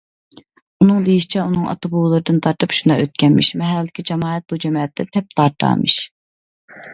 ئۇنىڭ 0.83 1.03
دېيىشىچە 1.07 1.43
ئۇنىڭ 1.43 1.67
ئاتا- 1.73 1.91
بوۋىلىرىدىن 1.95 2.39
تارتىپ 2.45 2.73
شۇنداق 2.77 3.03
ئۆتكەنمىش، 3.03 3.51
مەھەلىدىكى 3.63 4.07
جامائەت 4.13 4.47
بۇ 4.55 4.61
جەمەتتىن 4.65 5.13
تەپ 5.19 5.31
تارتارمىش. 5.37 6.01